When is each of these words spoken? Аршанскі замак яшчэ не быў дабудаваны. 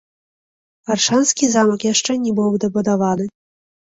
Аршанскі 0.93 1.45
замак 1.51 1.85
яшчэ 1.93 2.11
не 2.23 2.31
быў 2.39 2.57
дабудаваны. 2.63 3.25